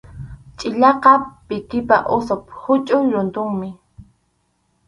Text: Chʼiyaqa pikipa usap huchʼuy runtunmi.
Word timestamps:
Chʼiyaqa 0.57 1.11
pikipa 1.47 1.97
usap 2.15 2.43
huchʼuy 2.61 3.05
runtunmi. 3.13 3.69